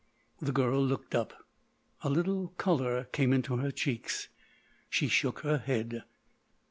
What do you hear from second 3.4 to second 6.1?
her cheeks. She shook her head.